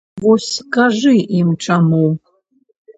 [0.21, 0.47] Вось
[0.79, 2.05] кажы ім чаму!